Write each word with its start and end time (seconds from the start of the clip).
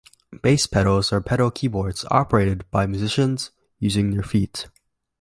Bass 0.31 0.65
pedals 0.65 1.13
are 1.13 1.21
pedal 1.21 1.51
keyboards 1.51 2.05
operated 2.09 2.65
by 2.71 2.87
musicians 2.87 3.51
using 3.79 4.09
their 4.09 4.23
feet. 4.23 4.65